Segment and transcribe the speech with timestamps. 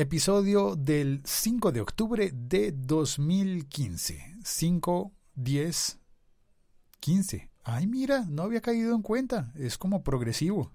[0.00, 4.36] Episodio del 5 de octubre de 2015.
[4.44, 5.98] 5, 10,
[7.00, 7.50] 15.
[7.64, 9.52] Ay, mira, no había caído en cuenta.
[9.56, 10.70] Es como progresivo.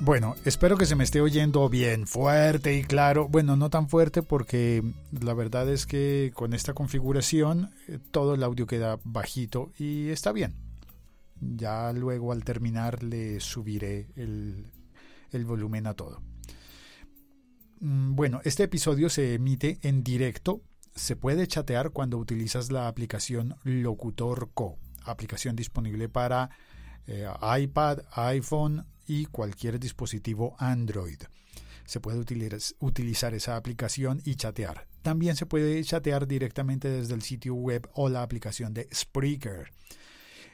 [0.00, 3.28] Bueno, espero que se me esté oyendo bien fuerte y claro.
[3.28, 8.44] Bueno, no tan fuerte porque la verdad es que con esta configuración eh, todo el
[8.44, 10.71] audio queda bajito y está bien.
[11.44, 14.70] Ya luego al terminar le subiré el,
[15.44, 16.22] volumen a todo.
[17.80, 20.62] Mm, bueno, este episodio se emite en directo.
[20.94, 26.50] Se puede chatear cuando utilizas la aplicación Locutor Co, aplicación disponible para
[27.08, 27.26] eh,
[27.60, 31.18] iPad, iPhone y cualquier dispositivo Android.
[31.86, 32.20] Se puede
[32.78, 34.86] utilizar esa aplicación y chatear.
[35.02, 39.72] También se puede chatear directamente desde el sitio web o la aplicación de Spreaker.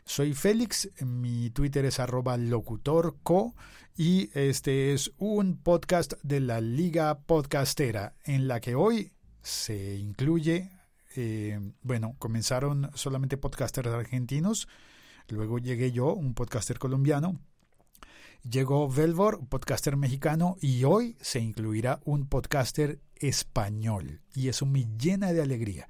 [0.08, 3.54] Soy Félix, mi Twitter es arroba locutorco
[3.94, 10.70] y este es un podcast de la Liga Podcastera en la que hoy se incluye,
[11.14, 14.66] eh, bueno, comenzaron solamente podcasters argentinos,
[15.28, 17.38] luego llegué yo, un podcaster colombiano,
[18.48, 24.86] llegó Velvor, un podcaster mexicano, y hoy se incluirá un podcaster español y eso me
[24.96, 25.86] llena de alegría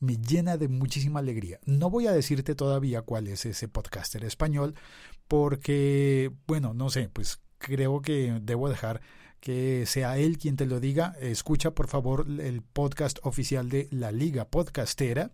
[0.00, 1.60] me llena de muchísima alegría.
[1.64, 4.74] No voy a decirte todavía cuál es ese podcaster español
[5.28, 9.00] porque, bueno, no sé, pues creo que debo dejar
[9.40, 11.16] que sea él quien te lo diga.
[11.20, 15.32] Escucha por favor el podcast oficial de la Liga Podcastera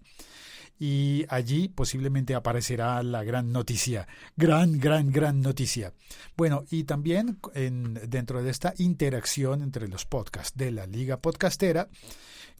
[0.81, 5.93] y allí posiblemente aparecerá la gran noticia, gran, gran, gran noticia.
[6.37, 11.89] Bueno, y también en, dentro de esta interacción entre los podcasts de la Liga Podcastera,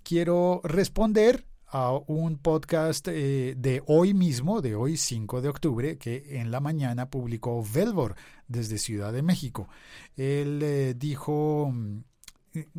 [0.03, 6.41] quiero responder a un podcast eh, de hoy mismo, de hoy 5 de octubre, que
[6.41, 8.17] en la mañana publicó Velvor
[8.49, 9.69] desde Ciudad de México.
[10.17, 12.03] Él eh, dijo, mm,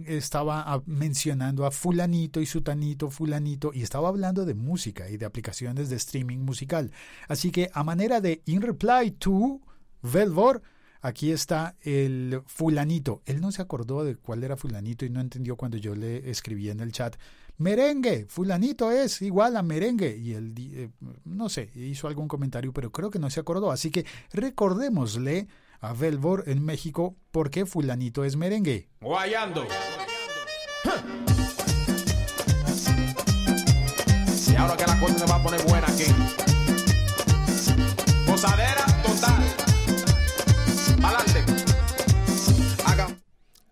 [0.05, 5.89] estaba mencionando a fulanito y sutanito, fulanito, y estaba hablando de música y de aplicaciones
[5.89, 6.91] de streaming musical.
[7.29, 9.61] Así que a manera de in reply to
[10.01, 10.61] Velvor,
[11.01, 13.21] aquí está el fulanito.
[13.25, 16.69] Él no se acordó de cuál era fulanito y no entendió cuando yo le escribí
[16.69, 17.15] en el chat
[17.61, 20.17] merengue, fulanito es igual a merengue.
[20.17, 20.89] Y él, eh,
[21.23, 23.71] no sé, hizo algún comentario, pero creo que no se acordó.
[23.71, 25.47] Así que recordémosle
[25.79, 28.89] a Velvor en México por qué fulanito es merengue.
[28.99, 29.65] Guayando.
[34.51, 36.50] Y ahora que la cosa se va a poner buena aquí.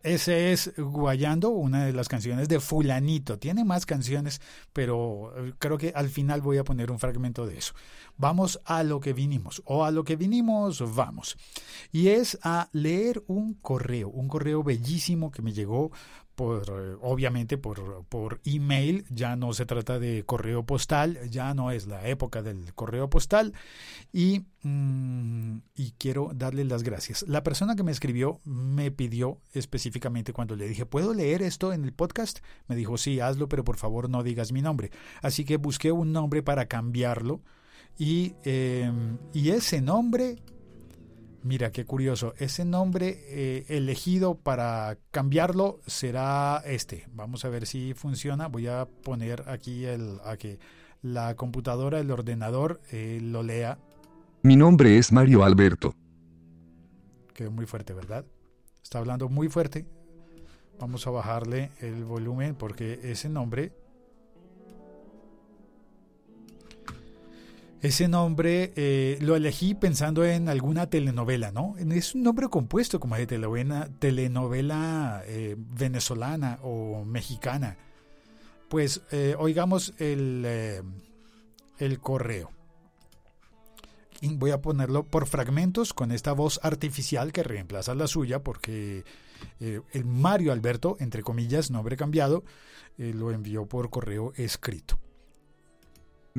[0.09, 3.37] Ese es Guayando, una de las canciones de Fulanito.
[3.37, 4.41] Tiene más canciones,
[4.73, 7.75] pero eh, creo que al final voy a poner un fragmento de eso.
[8.17, 11.37] Vamos a lo que vinimos, o a lo que vinimos, vamos.
[11.91, 15.91] Y es a leer un correo, un correo bellísimo que me llegó
[16.39, 21.87] eh, obviamente por, por email, ya no se trata de correo postal, ya no es
[21.87, 23.53] la época del correo postal
[24.13, 27.25] y, mm, y quiero darle las gracias.
[27.27, 31.83] La persona que me escribió me pidió específicamente cuando le dije, ¿puedo leer esto en
[31.83, 32.39] el podcast?
[32.67, 34.91] Me dijo, sí, hazlo, pero por favor no digas mi nombre.
[35.21, 37.41] Así que busqué un nombre para cambiarlo
[37.97, 40.37] y, em, y ese nombre
[41.41, 42.33] Mira, qué curioso.
[42.37, 47.07] Ese nombre eh, elegido para cambiarlo será este.
[47.13, 48.47] Vamos a ver si funciona.
[48.47, 50.59] Voy a poner aquí el, a que
[51.01, 53.79] la computadora, el ordenador, eh, lo lea.
[54.41, 55.95] Mi nombre es Mario Alberto.
[57.33, 58.25] Quedó muy fuerte, ¿verdad?
[58.83, 59.85] Está hablando muy fuerte.
[60.77, 63.71] Vamos a bajarle el volumen porque ese nombre
[67.81, 71.75] Ese nombre eh, lo elegí pensando en alguna telenovela, ¿no?
[71.77, 77.77] Es un nombre compuesto como de telenovela, telenovela eh, venezolana o mexicana.
[78.67, 80.45] Pues eh, oigamos el,
[81.77, 82.51] el correo.
[84.21, 89.05] Voy a ponerlo por fragmentos con esta voz artificial que reemplaza la suya porque
[89.61, 92.43] el Mario Alberto, entre comillas, nombre cambiado,
[92.97, 94.99] lo envió por correo escrito.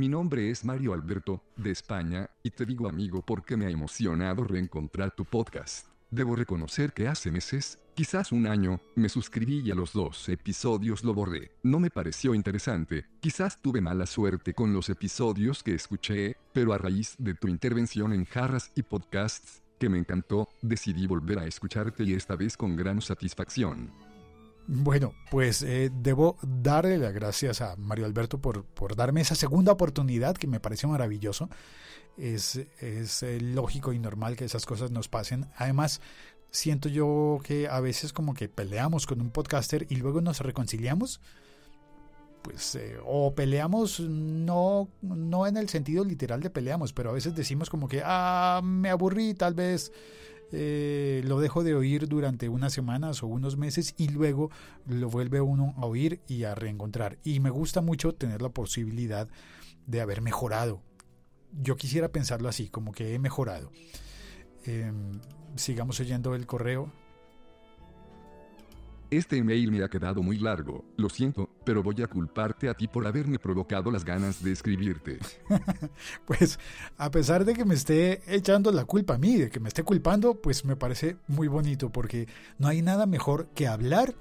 [0.00, 4.44] Mi nombre es Mario Alberto, de España, y te digo amigo porque me ha emocionado
[4.44, 5.88] reencontrar tu podcast.
[6.10, 11.04] Debo reconocer que hace meses, quizás un año, me suscribí y a los dos episodios
[11.04, 11.50] lo borré.
[11.62, 16.78] No me pareció interesante, quizás tuve mala suerte con los episodios que escuché, pero a
[16.78, 22.04] raíz de tu intervención en Jarras y Podcasts, que me encantó, decidí volver a escucharte
[22.04, 23.90] y esta vez con gran satisfacción.
[24.72, 29.72] Bueno, pues eh, debo darle las gracias a Mario Alberto por, por darme esa segunda
[29.72, 31.48] oportunidad que me parece maravilloso.
[32.16, 35.48] Es, es eh, lógico y normal que esas cosas nos pasen.
[35.56, 36.00] Además,
[36.52, 41.20] siento yo que a veces como que peleamos con un podcaster y luego nos reconciliamos.
[42.42, 47.34] Pues, eh, o peleamos no, no en el sentido literal de peleamos, pero a veces
[47.34, 49.90] decimos como que, ah, me aburrí, tal vez
[50.52, 54.50] eh, lo dejo de oír durante unas semanas o unos meses y luego
[54.86, 57.18] lo vuelve uno a oír y a reencontrar.
[57.24, 59.28] Y me gusta mucho tener la posibilidad
[59.86, 60.82] de haber mejorado.
[61.52, 63.72] Yo quisiera pensarlo así, como que he mejorado.
[64.64, 65.20] Em,
[65.56, 66.92] sigamos oyendo el correo.
[69.10, 72.86] Este email me ha quedado muy largo, lo siento, pero voy a culparte a ti
[72.86, 75.18] por haberme provocado las ganas de escribirte.
[76.26, 76.60] pues
[76.96, 79.82] a pesar de que me esté echando la culpa a mí, de que me esté
[79.82, 82.28] culpando, pues me parece muy bonito porque
[82.58, 84.14] no hay nada mejor que hablar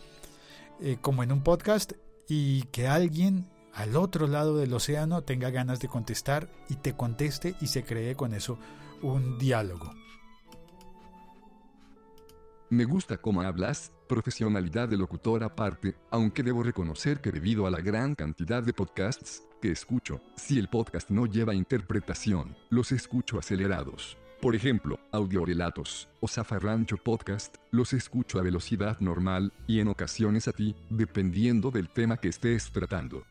[0.82, 1.94] eh, como en un podcast
[2.28, 7.54] y que alguien al otro lado del océano tenga ganas de contestar y te conteste
[7.62, 8.58] y se cree con eso
[9.04, 9.94] un diálogo.
[12.72, 17.82] Me gusta cómo hablas, profesionalidad de locutor aparte, aunque debo reconocer que debido a la
[17.82, 24.20] gran cantidad de podcasts que escucho, si el podcast no lleva interpretación, los escucho acelerados.
[24.40, 30.52] Por ejemplo, audiorelatos o zafarrancho podcast, los escucho a velocidad normal y en ocasiones a
[30.52, 33.24] ti, dependiendo del tema que estés tratando.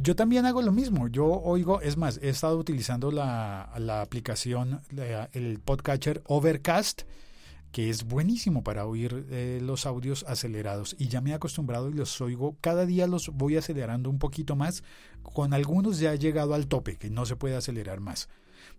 [0.00, 1.08] Yo también hago lo mismo.
[1.08, 4.80] Yo oigo, es más, he estado utilizando la, la aplicación,
[5.34, 7.02] el podcatcher Overcast
[7.72, 10.96] que es buenísimo para oír eh, los audios acelerados.
[10.98, 14.56] Y ya me he acostumbrado y los oigo cada día los voy acelerando un poquito
[14.56, 14.82] más.
[15.22, 18.28] Con algunos ya he llegado al tope que no se puede acelerar más.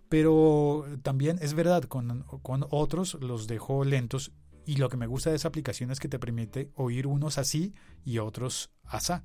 [0.08, 4.32] Pero también es verdad con, con otros los dejo lentos.
[4.66, 7.74] Y lo que me gusta de esa aplicación es que te permite oír unos así
[8.04, 9.24] y otros asá.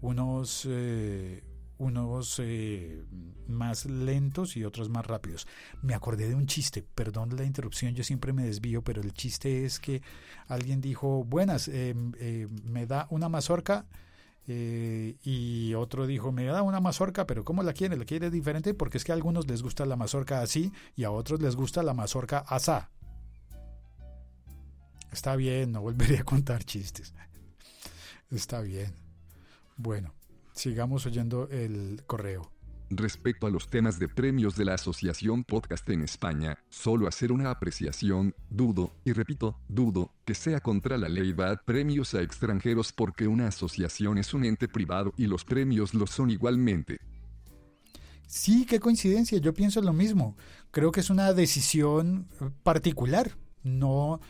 [0.00, 1.42] Unos eh,
[1.78, 3.04] unos eh,
[3.46, 5.46] más lentos y otros más rápidos.
[5.82, 9.64] Me acordé de un chiste, perdón la interrupción, yo siempre me desvío, pero el chiste
[9.64, 10.02] es que
[10.46, 13.86] alguien dijo, buenas, eh, eh, me da una mazorca.
[14.46, 17.96] y otro dijo, me da una mazorca, pero ¿cómo la quiere?
[17.96, 18.72] ¿La quiere diferente?
[18.74, 21.82] Porque es que a algunos les gusta la mazorca así y a otros les gusta
[21.82, 22.90] la mazorca asá.
[25.12, 27.14] Está bien, no volveré a contar chistes.
[28.30, 28.94] Está bien.
[29.76, 30.12] Bueno,
[30.58, 32.50] Sigamos oyendo el correo.
[32.90, 37.52] Respecto a los temas de premios de la Asociación Podcast en España, solo hacer una
[37.52, 43.28] apreciación, dudo, y repito, dudo, que sea contra la ley dar premios a extranjeros porque
[43.28, 46.98] una asociación es un ente privado y los premios lo son igualmente.
[48.26, 50.36] Sí, qué coincidencia, yo pienso lo mismo.
[50.72, 52.26] Creo que es una decisión
[52.64, 53.30] particular.
[53.62, 54.20] No,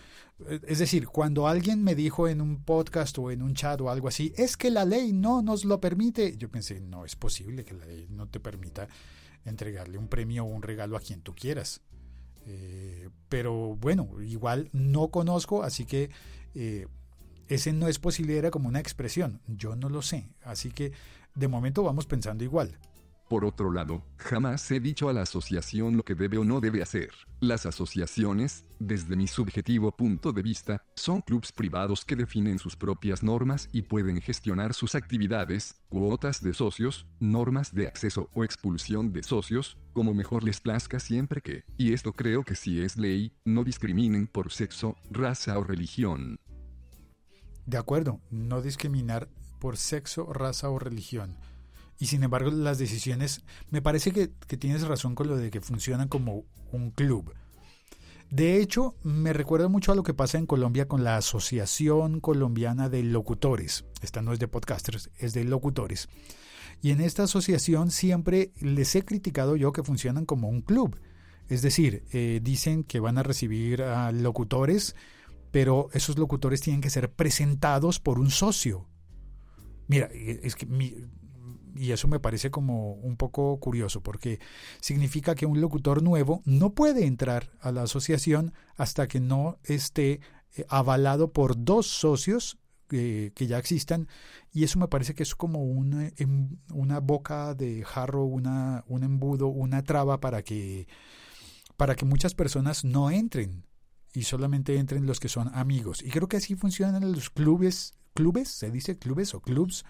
[0.67, 4.09] es decir, cuando alguien me dijo en un podcast o en un chat o algo
[4.09, 7.75] así, es que la ley no nos lo permite, yo pensé, no es posible que
[7.75, 8.89] la ley no te permita
[9.45, 11.81] entregarle un premio o un regalo a quien tú quieras.
[12.47, 16.11] Eh, pero bueno, igual no conozco, así que
[16.55, 16.87] eh,
[17.49, 20.93] ese no es posible, era como una expresión, yo no lo sé, así que
[21.35, 22.79] de momento vamos pensando igual.
[23.29, 26.83] Por otro lado, jamás he dicho a la asociación lo que debe o no debe
[26.83, 27.11] hacer.
[27.41, 33.23] Las asociaciones, desde mi subjetivo punto de vista, son clubes privados que definen sus propias
[33.23, 39.23] normas y pueden gestionar sus actividades, cuotas de socios, normas de acceso o expulsión de
[39.23, 43.63] socios, como mejor les plazca siempre que, y esto creo que sí es ley, no
[43.63, 46.41] discriminen por sexo, raza o religión.
[47.67, 49.29] De acuerdo, no discriminar
[49.61, 51.37] por sexo, raza o religión
[51.98, 56.08] y sin embargo las decisiones, me parece que, tienes razón con lo de que funcionan
[56.08, 57.34] como un club.
[58.31, 62.88] De hecho, me recuerda mucho a lo que pasa en Colombia con la Asociación Colombiana
[62.88, 63.86] de Locutores.
[64.02, 66.08] Esta no es de podcasters, es de locutores.
[66.82, 71.00] Y en esta asociación siempre les he criticado yo que funcionan como un club.
[71.48, 74.94] Es decir, eh, dicen que van a recibir locutores,
[75.50, 78.86] pero esos locutores tienen que ser presentados por un socio.
[79.86, 80.94] Mira, es que mi,
[81.79, 84.41] y eso me parece como un poco curioso porque
[84.81, 90.20] significa que un locutor nuevo no puede entrar a la asociación hasta que no esté
[90.56, 92.58] eh, avalado por dos socios
[92.91, 94.08] eh, que ya existan
[94.53, 99.05] y eso me parece que es como una, em, una boca de jarro, una, un
[99.05, 100.89] embudo, una traba para que,
[101.77, 103.65] para que muchas personas no entren
[104.15, 106.03] y solamente entren los que son amigos.
[106.03, 109.85] Y creo que así funcionan los clubes, clubes, se dice clubes o clubs,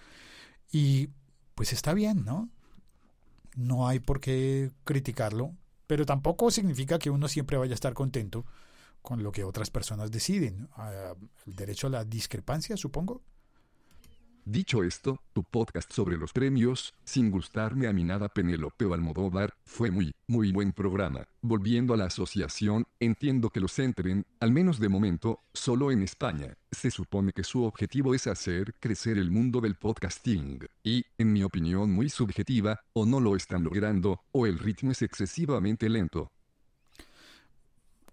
[0.70, 1.10] y
[1.58, 2.48] pues está bien, ¿no?
[3.56, 5.56] No hay por qué criticarlo,
[5.88, 8.46] pero tampoco significa que uno siempre vaya a estar contento
[9.02, 10.68] con lo que otras personas deciden.
[10.76, 11.14] Ah,
[11.48, 13.22] el derecho a la discrepancia, supongo.
[14.50, 19.90] Dicho esto, tu podcast sobre los premios, sin gustarme a mi nada Penélope Almodóvar, fue
[19.90, 21.28] muy, muy buen programa.
[21.42, 26.56] Volviendo a la asociación, entiendo que los centren, al menos de momento, solo en España.
[26.70, 30.66] Se supone que su objetivo es hacer crecer el mundo del podcasting.
[30.82, 35.02] Y, en mi opinión muy subjetiva, o no lo están logrando, o el ritmo es
[35.02, 36.32] excesivamente lento.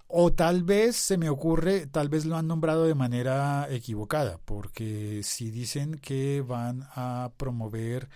[0.08, 5.22] O tal vez se me ocurre, tal vez lo han nombrado de manera equivocada, porque
[5.24, 8.10] si dicen que van a promover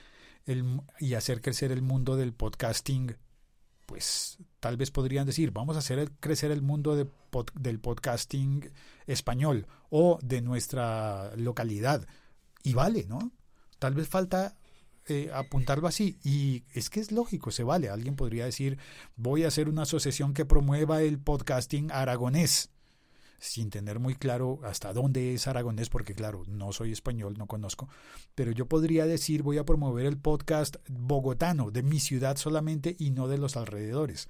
[0.46, 3.18] el, y hacer crecer el mundo del podcasting,
[3.86, 7.08] pues tal vez podrían decir, vamos a hacer crecer el mundo de
[7.56, 8.72] del podcasting
[9.06, 12.08] español o de nuestra localidad.
[12.64, 13.32] Y vale, ¿no?
[13.78, 14.58] Tal vez falta
[15.10, 16.18] eh, apuntarlo así.
[16.24, 17.90] Y es que es lógico, se vale.
[17.90, 18.78] Alguien podría decir,
[19.16, 22.70] voy a hacer una asociación que promueva el podcasting aragonés,
[23.40, 27.90] sin tener muy claro hasta dónde es aragonés, porque claro, no soy español, no conozco.
[28.36, 33.12] Pero yo podría decir, voy a promover el podcast bogotano, de mi ciudad solamente y
[33.12, 34.28] no de los alrededores.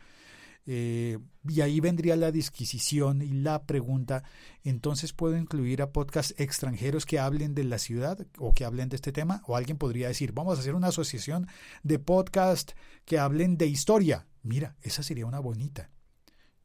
[0.65, 4.23] Eh, y ahí vendría la disquisición y la pregunta,
[4.63, 8.97] entonces puedo incluir a podcasts extranjeros que hablen de la ciudad o que hablen de
[8.97, 11.47] este tema, o alguien podría decir, vamos a hacer una asociación
[11.81, 12.75] de podcasts
[13.05, 14.27] que hablen de historia.
[14.43, 15.89] Mira, esa sería una bonita.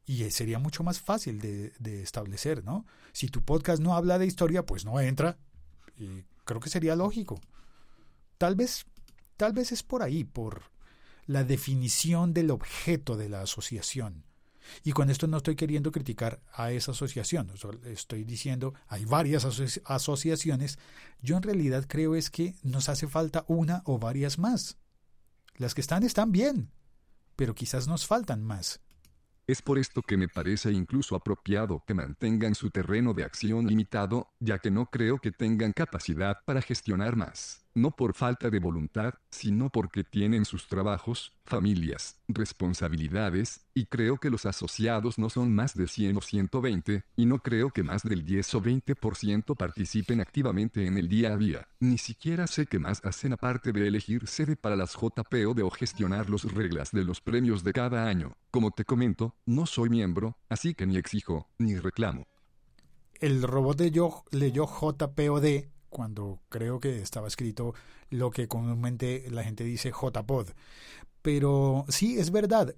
[0.05, 2.85] Y sería mucho más fácil de, de establecer, ¿no?
[3.11, 5.39] Si tu podcast no habla de historia, pues no entra.
[5.97, 7.41] Y creo que sería lógico.
[8.37, 8.85] Tal vez,
[9.35, 10.61] tal vez es por ahí, por,
[11.25, 14.25] la definición del objeto de la asociación.
[14.83, 17.51] Y con esto no estoy queriendo criticar a esa asociación,
[17.85, 19.45] estoy diciendo, hay varias
[19.85, 20.79] asociaciones,
[21.21, 24.77] yo en realidad creo es que nos hace falta una o varias más.
[25.57, 26.71] Las que están están bien,
[27.35, 28.81] pero quizás nos faltan más.
[29.47, 34.33] Es por esto que me parece incluso apropiado que mantengan su terreno de acción limitado,
[34.39, 39.13] ya que no creo que tengan capacidad para gestionar más no por falta de voluntad,
[39.29, 45.75] sino porque tienen sus trabajos, familias, responsabilidades, y creo que los asociados no son más
[45.75, 50.87] de 100 o 120, y no creo que más del 10 o 20% participen activamente
[50.87, 51.67] en el día a día.
[51.79, 55.69] Ni siquiera sé qué más hacen aparte de elegir sede para las JPO de o
[55.69, 58.37] gestionar las reglas de los premios de cada año.
[58.51, 62.25] Como te comento, no soy miembro, así que ni exijo, ni reclamo.
[63.19, 63.91] El robot de
[64.31, 67.73] leyó JPOD cuando creo que estaba escrito
[68.09, 70.49] lo que comúnmente la gente dice JPod.
[71.21, 72.75] Pero sí, es verdad.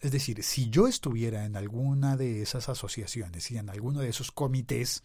[0.00, 4.32] Es decir, si yo estuviera en alguna de esas asociaciones y en alguno de esos
[4.32, 5.04] comités,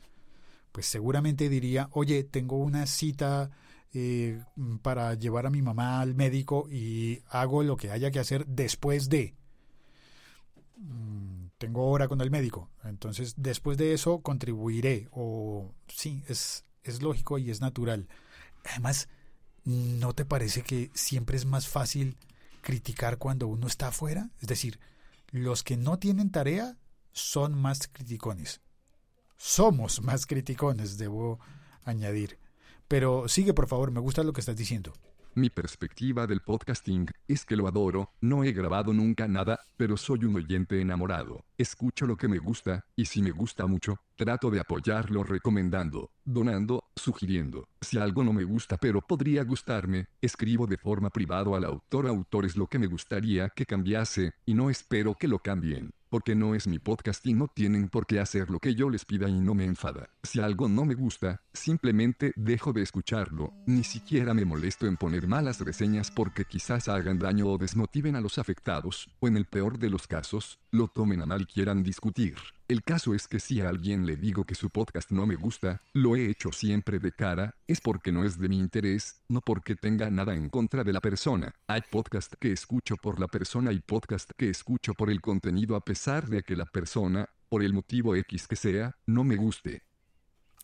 [0.72, 3.52] pues seguramente diría, oye, tengo una cita
[3.94, 4.42] eh,
[4.82, 9.10] para llevar a mi mamá al médico y hago lo que haya que hacer después
[9.10, 9.36] de.
[10.78, 15.10] Mm, tengo hora con el médico, entonces después de eso contribuiré.
[15.12, 18.08] O sí, es, es lógico y es natural.
[18.66, 19.08] Además,
[19.64, 22.18] ¿no te parece que siempre es más fácil
[22.62, 24.30] criticar cuando uno está afuera?
[24.40, 24.80] Es decir,
[25.32, 26.78] los que no tienen tarea
[27.14, 28.62] son más criticones.
[29.38, 31.40] Somos más criticones, debo
[31.84, 32.38] añadir.
[32.92, 34.92] Pero sigue, por favor, me gusta lo que estás diciendo.
[35.34, 40.26] Mi perspectiva del podcasting es que lo adoro, no he grabado nunca nada, pero soy
[40.26, 41.46] un oyente enamorado.
[41.58, 46.84] Escucho lo que me gusta, y si me gusta mucho, trato de apoyarlo recomendando, donando,
[46.94, 47.70] sugiriendo.
[47.80, 52.44] Si algo no me gusta pero podría gustarme, escribo de forma privada al autor autor
[52.44, 56.54] es lo que me gustaría que cambiase, y no espero que lo cambien porque no
[56.54, 59.40] es mi podcast y no tienen por qué hacer lo que yo les pida y
[59.40, 60.10] no me enfada.
[60.24, 65.26] Si algo no me gusta, simplemente dejo de escucharlo, ni siquiera me molesto en poner
[65.26, 69.80] malas reseñas porque quizás hagan daño o desmotiven a los afectados, o en el peor
[69.80, 72.36] de los casos, lo tomen a mal y quieran discutir.
[72.72, 75.82] El caso es que si a alguien le digo que su podcast no me gusta,
[75.92, 79.76] lo he hecho siempre de cara, es porque no es de mi interés, no porque
[79.76, 81.54] tenga nada en contra de la persona.
[81.68, 85.82] Hay podcast que escucho por la persona y podcast que escucho por el contenido a
[85.82, 89.84] pesar de que la persona, por el motivo X que sea, no me guste.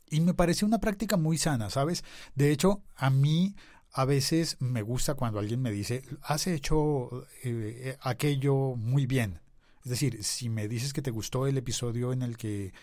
[0.10, 2.06] Y me parece una práctica muy sana, ¿sabes?
[2.36, 3.58] De hecho, a mí
[3.92, 9.42] a veces me gusta cuando alguien me dice, has hecho eh, aquello muy bien.
[9.88, 12.74] Es decir, si me dices que te gustó el episodio en el que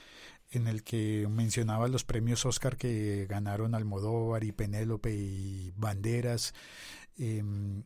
[0.53, 6.55] en el que mencionaba los premios Oscar que ganaron Almodóvar y Penélope y Banderas,
[7.19, 7.83] em,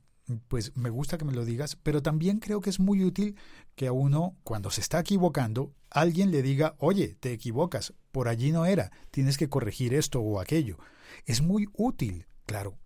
[0.47, 3.35] pues me gusta que me lo digas, pero también creo que es muy útil
[3.75, 8.53] que a uno, cuando se está equivocando, alguien le diga, oye, te equivocas, por allí
[8.53, 10.79] no era, tienes que corregir esto o aquello.
[11.27, 12.79] Es muy útil, claro,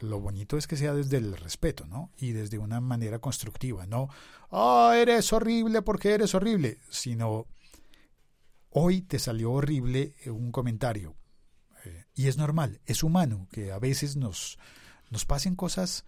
[0.00, 2.10] lo bonito es que sea desde el respeto, ¿no?
[2.18, 4.08] Y desde una manera constructiva, no,
[4.50, 7.46] oh, eres horrible porque eres horrible, sino,
[8.70, 11.16] hoy te salió horrible eh, un comentario.
[11.84, 14.58] Eh, y es normal, es humano que a veces nos,
[15.10, 16.04] nos pasen cosas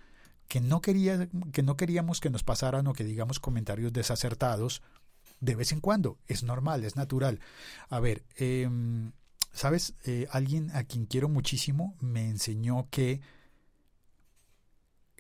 [0.49, 4.83] que no, quería, que no queríamos que nos pasaran o que digamos comentarios desacertados
[5.40, 6.18] de vez en cuando.
[6.26, 7.40] Es normal, es natural.
[7.88, 9.12] A ver, em,
[9.52, 9.95] ¿sabes?
[10.04, 13.21] Eh, alguien a quien quiero muchísimo me enseñó que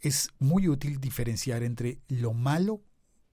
[0.02, 2.82] es muy útil diferenciar entre lo malo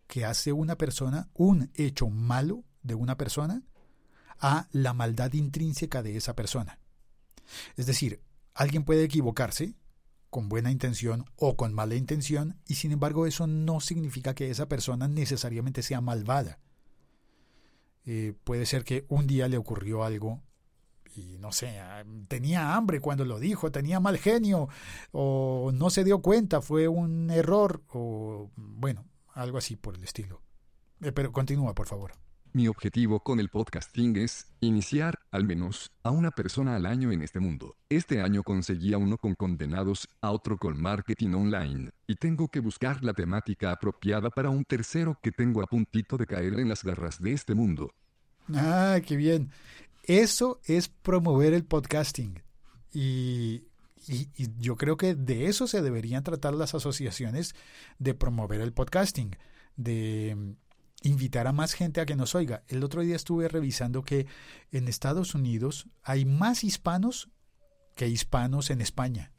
[0.07, 3.63] que hace una persona, un hecho malo de una persona,
[4.39, 6.79] a la maldad intrínseca de esa persona.
[7.75, 8.22] Es decir,
[8.53, 9.75] alguien puede equivocarse
[10.29, 14.67] con buena intención o con mala intención y sin embargo eso no significa que esa
[14.67, 16.60] persona necesariamente sea malvada.
[18.05, 20.43] Eh, puede ser que un día le ocurrió algo
[21.15, 24.69] y no sé, ah, tenía hambre cuando lo dijo, tenía mal genio,
[25.12, 30.41] o no se dio cuenta, fue un error, o bueno, algo así por el estilo.
[31.01, 32.13] Eh, pero continúa, por favor.
[32.55, 37.22] Mi objetivo con el podcasting es iniciar, al menos, a una persona al año en
[37.22, 37.75] este mundo.
[37.89, 42.62] Este año conseguí a uno con condenados, a otro con marketing online, y tengo que
[42.62, 46.81] buscar la temática apropiada para un tercero que tengo a puntito de caer en las
[46.86, 47.91] garras de este mundo.
[48.53, 49.51] Ah, qué bien.
[50.08, 52.44] Eso es promover el podcasting.
[52.94, 53.64] Y,
[54.60, 57.56] yo creo que de eso se deberían tratar las asociaciones
[57.98, 59.36] de promover el podcasting,
[59.76, 60.52] de mm,
[61.08, 62.64] invitar a más gente a que nos oiga.
[62.68, 64.28] El otro día estuve revisando que
[64.72, 67.32] en Estados Unidos hay más hispanos
[67.96, 69.32] que hispanos en España.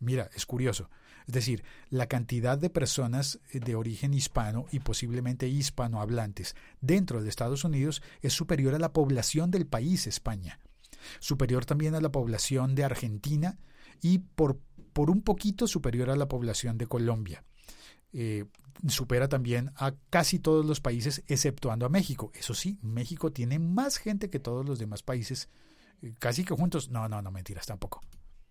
[0.00, 0.90] Mira, es curioso.
[1.28, 7.28] Es decir, la cantidad de personas eh, de origen hispano y posiblemente hispanohablantes dentro de
[7.28, 10.58] Estados Unidos es superior a la población del país España,
[11.20, 13.58] superior también a la población de Argentina
[14.00, 14.58] y por,
[14.94, 17.44] por un poquito superior a la población de Colombia.
[18.14, 18.46] Eh,
[18.86, 22.32] supera también a casi todos los países exceptuando a México.
[22.34, 25.50] Eso sí, México tiene más gente que todos los demás países,
[26.00, 26.88] eh, casi que juntos.
[26.88, 28.00] No, no, no, mentiras tampoco.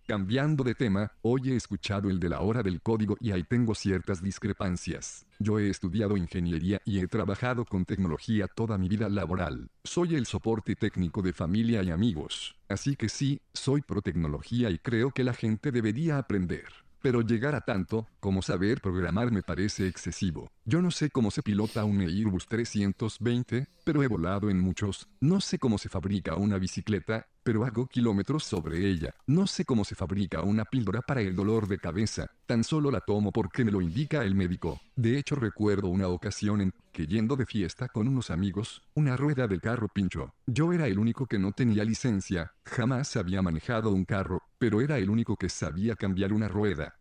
[0.08, 3.74] Cambiando de tema, hoy he escuchado el de la hora del código y ahí tengo
[3.74, 5.26] ciertas discrepancias.
[5.38, 9.68] Yo he estudiado ingeniería y he trabajado con tecnología toda mi vida laboral.
[9.84, 12.56] Soy el soporte técnico de familia y amigos.
[12.70, 16.64] Así que sí, soy pro tecnología y creo que la gente debería aprender.
[17.00, 20.50] Pero llegar a tanto, como saber programar me parece excesivo.
[20.64, 25.08] Yo no sé cómo se pilota un Airbus 320, pero he volado en muchos.
[25.20, 29.14] No sé cómo se fabrica una bicicleta, pero hago kilómetros sobre ella.
[29.26, 33.00] No sé cómo se fabrica una píldora para el dolor de cabeza, tan solo la
[33.00, 34.80] tomo porque me lo indica el médico.
[34.96, 36.74] De hecho recuerdo una ocasión en
[37.06, 40.34] yendo de fiesta con unos amigos, una rueda del carro pinchó.
[40.46, 44.98] Yo era el único que no tenía licencia, jamás había manejado un carro, pero era
[44.98, 46.98] el único que sabía cambiar una rueda.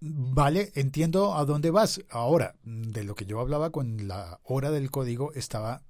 [0.00, 2.00] Vale, entiendo a dónde vas.
[2.08, 5.82] Ahora, de lo que yo hablaba con la hora del código, estaba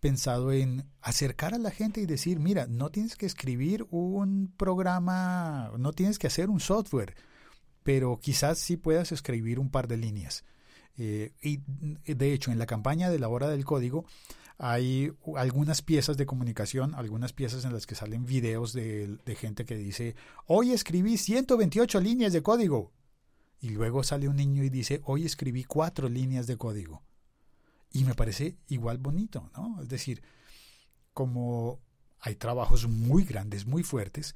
[0.00, 5.70] pensado en acercar a la gente y decir, mira, no tienes que escribir un programa,
[5.78, 7.14] no tienes que hacer un software,
[7.84, 10.44] pero quizás sí puedas escribir un par de líneas.
[10.96, 11.60] Eh, y
[12.14, 14.04] de hecho, en la campaña de la hora del código
[14.56, 19.64] hay algunas piezas de comunicación, algunas piezas en las que salen videos de, de gente
[19.64, 20.14] que dice,
[20.46, 22.92] hoy escribí 128 líneas de código.
[23.60, 27.02] Y luego sale un niño y dice, hoy escribí cuatro líneas de código.
[27.90, 29.80] Y me parece igual bonito, ¿no?
[29.82, 30.22] Es decir,
[31.12, 31.80] como
[32.20, 34.34] hay trabajos muy grandes, muy fuertes,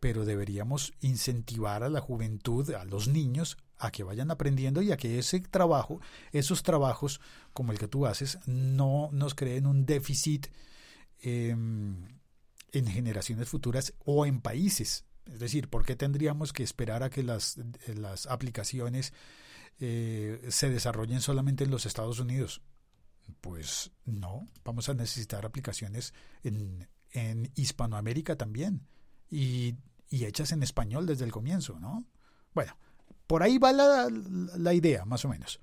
[0.00, 4.96] pero deberíamos incentivar a la juventud, a los niños, a que vayan aprendiendo y a
[4.96, 6.00] que ese trabajo,
[6.32, 7.20] esos trabajos
[7.52, 10.46] como el que tú haces, no nos creen un déficit
[11.20, 12.08] em,
[12.72, 15.04] en generaciones futuras o en países.
[15.26, 19.12] Es decir, ¿por qué tendríamos que esperar a que las, las aplicaciones
[19.80, 22.62] eh, se desarrollen solamente en los Estados Unidos?
[23.40, 28.86] Pues no, vamos a necesitar aplicaciones en, en Hispanoamérica también
[29.30, 29.76] y,
[30.10, 32.04] y, hechas en español desde el comienzo, ¿no?
[32.52, 32.76] Bueno,
[33.26, 34.08] por ahí va la,
[34.56, 35.60] la idea, más o menos.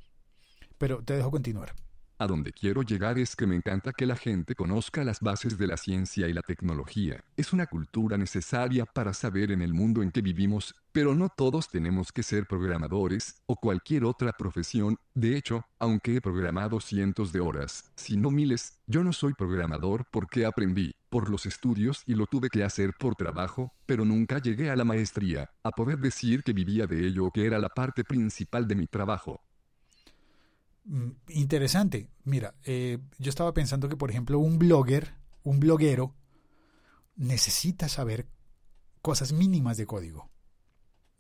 [0.78, 1.74] Pero te dejo continuar.
[2.22, 5.66] A donde quiero llegar es que me encanta que la gente conozca las bases de
[5.66, 7.24] la ciencia y la tecnología.
[7.36, 11.68] Es una cultura necesaria para saber en el mundo en que vivimos, pero no todos
[11.70, 14.98] tenemos que ser programadores o cualquier otra profesión.
[15.16, 20.06] De hecho, aunque he programado cientos de horas, si no miles, yo no soy programador
[20.12, 24.72] porque aprendí por los estudios y lo tuve que hacer por trabajo, pero nunca llegué
[24.72, 28.66] a la maestría, a poder decir que vivía de ello que era la parte principal
[28.66, 29.42] de mi trabajo.
[30.86, 32.10] Mm, interesante.
[32.24, 36.16] Mira, eh, yo estaba pensando que, por ejemplo, un blogger, un bloguero,
[37.18, 38.26] necesita saber
[39.02, 40.30] cosas mínimas de código.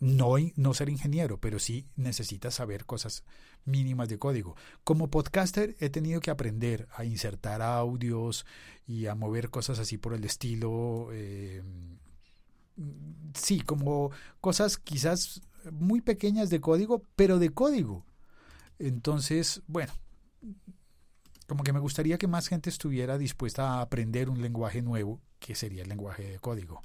[0.01, 3.23] No, no ser ingeniero, pero sí necesitas saber cosas
[3.65, 4.55] mínimas de código.
[4.83, 8.47] Como podcaster he tenido que aprender a insertar audios
[8.87, 11.09] y a mover cosas así por el estilo.
[11.13, 11.61] Eh,
[13.35, 14.09] sí, como
[14.41, 18.03] cosas quizás muy pequeñas de código, pero de código.
[18.79, 19.93] Entonces, bueno,
[21.47, 25.53] como que me gustaría que más gente estuviera dispuesta a aprender un lenguaje nuevo, que
[25.53, 26.81] sería el lenguaje de código.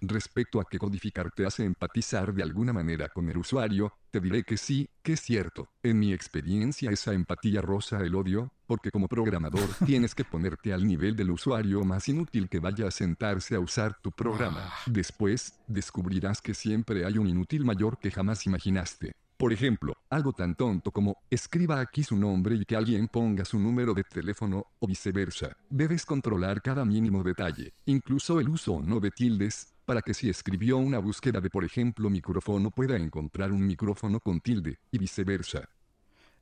[0.00, 4.42] Respecto a que codificar te hace empatizar de alguna manera con el usuario, te diré
[4.44, 5.68] que sí, que es cierto.
[5.82, 10.86] En mi experiencia esa empatía rosa el odio, porque como programador tienes que ponerte al
[10.86, 14.72] nivel del usuario más inútil que vaya a sentarse a usar tu programa.
[14.86, 19.12] Después, descubrirás que siempre hay un inútil mayor que jamás imaginaste.
[19.36, 23.58] Por ejemplo, algo tan tonto como, escriba aquí su nombre y que alguien ponga su
[23.58, 25.54] número de teléfono, o viceversa.
[25.68, 30.28] Debes controlar cada mínimo detalle, incluso el uso o no de tildes, para que si
[30.28, 35.68] escribió una búsqueda de por ejemplo micrófono pueda encontrar un micrófono con tilde, y viceversa.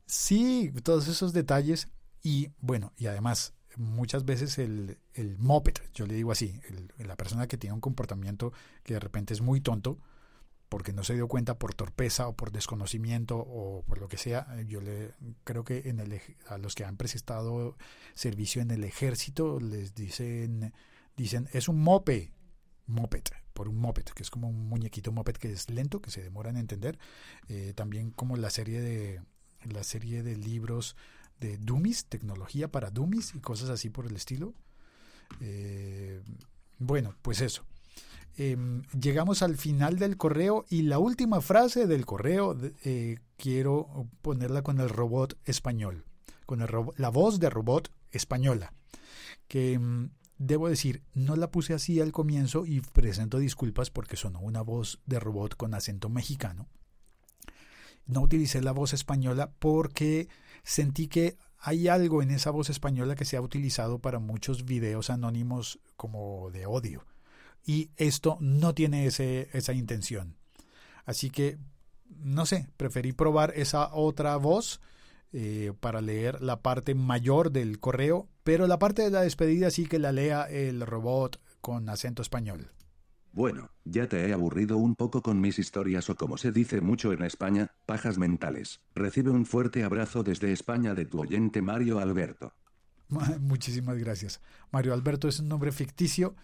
[0.07, 1.89] Sí, todos esos detalles
[2.23, 6.61] y bueno, y además muchas veces el, el moped, yo le digo así,
[6.99, 8.53] la persona que tiene un comportamiento
[8.83, 9.99] que de repente es muy tonto,
[10.69, 14.61] porque no se dio cuenta por torpeza o por desconocimiento o por lo que sea,
[14.63, 17.77] yo le creo que en el, a los que han prestado
[18.15, 20.73] servicio en el ejército les dicen
[21.17, 22.33] dicen es un mope,
[22.87, 26.23] moped, por un moped, que es como un muñequito moped que es lento, que se
[26.23, 26.99] demora en entender,
[27.49, 29.23] eh, también como la serie de
[29.64, 30.97] la serie de libros
[31.40, 34.55] de Dummies, tecnología para Dummies y cosas así por el estilo.
[35.40, 36.23] Eh,
[36.79, 37.64] bueno, pues eso.
[38.37, 44.62] Em, llegamos al final del correo y la última frase del correo eh, quiero ponerla
[44.62, 46.05] con el robot español,
[46.44, 48.73] con el la voz de robot española,
[49.47, 54.40] que em, debo decir, no la puse así al comienzo y presento disculpas porque sonó
[54.40, 56.68] una voz de robot con acento mexicano.
[58.07, 60.29] No utilicé la voz española porque
[60.62, 65.09] sentí que hay algo en esa voz española que se ha utilizado para muchos videos
[65.09, 67.05] anónimos como de odio
[67.64, 70.37] y esto no tiene ese, esa intención.
[71.05, 71.59] Así que,
[72.09, 74.81] no sé, preferí probar esa otra voz
[75.33, 79.87] eh, para leer la parte mayor del correo, pero la parte de la despedida sí
[79.87, 82.71] que la lea el robot con acento español.
[83.33, 87.13] Bueno, ya te he aburrido un poco con mis historias o como se dice mucho
[87.13, 88.81] en España, pajas mentales.
[88.95, 92.53] Recibe un fuerte abrazo desde España de tu oyente Mario Alberto.
[93.41, 94.41] Muchísimas gracias.
[94.71, 96.37] Mario Alberto es un nombre ficticio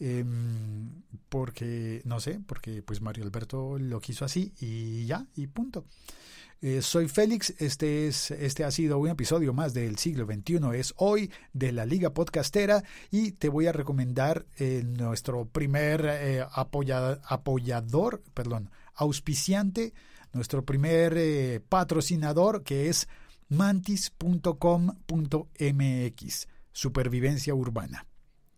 [0.00, 5.84] Em, porque, no sé, porque pues Mario Alberto lo quiso así y ya, y punto.
[6.64, 10.94] Eh, soy Félix, este, es, este ha sido un episodio más del siglo XXI, es
[10.96, 18.22] hoy de la Liga Podcastera y te voy a recomendar eh, nuestro primer eh, apoyador,
[18.32, 19.92] perdón, auspiciante,
[20.32, 23.08] nuestro primer patrocinador que es
[23.48, 24.08] mantis.com.mx,
[26.70, 28.06] supervivencia urbana.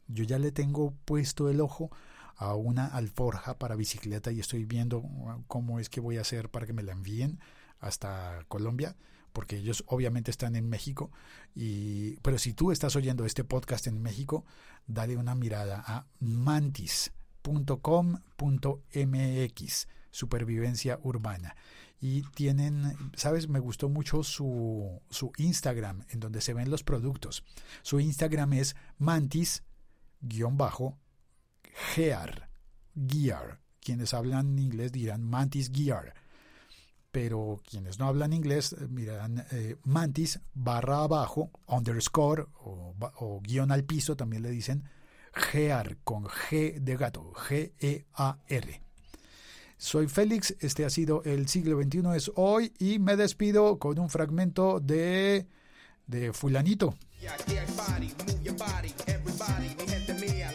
[0.09, 1.91] Yo ya le tengo puesto el ojo
[2.37, 5.05] a una alforja para bicicleta y estoy viendo
[5.47, 7.39] cómo es que voy a hacer para que me la envíen
[7.81, 8.97] hasta Colombia,
[9.33, 11.11] porque ellos obviamente están en México.
[11.55, 14.45] Y, pero si tú estás oyendo este podcast en México,
[14.87, 17.49] dale una mirada a mantis.com.mx,
[20.11, 21.57] supervivencia urbana.
[22.01, 27.45] Y tienen, sabes, me gustó mucho su, su Instagram, en donde se ven los productos.
[27.83, 29.63] Su Instagram es mantis
[30.25, 30.99] guion bajo,
[31.95, 32.49] Gear,
[32.95, 33.61] Gear.
[33.81, 36.15] Quienes hablan inglés dirán Mantis Gear,
[37.11, 43.85] pero quienes no hablan inglés eh, mirarán eh, Mantis barra abajo, underscore o, guion al
[43.85, 44.85] piso, también le dicen
[45.35, 48.83] Gear con G de gato, G-E-A-R.
[49.77, 54.09] Soy Félix, este ha sido el siglo XXI es hoy y me despido con un
[54.09, 55.47] fragmento de,
[56.07, 56.95] de fulanito.
[57.25, 60.53] yeah body, move your body, everybody, mi gente mía,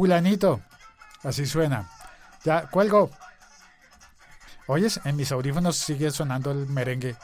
[0.00, 0.62] fulanito,
[1.24, 1.86] así suena.
[2.42, 3.10] Ya, cuelgo.
[4.66, 7.16] Oyes, en mis audífonos sigue sonando el merengue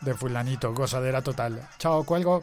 [0.00, 1.64] de fulanito, gozadera total.
[1.78, 2.42] Chao, cuelgo.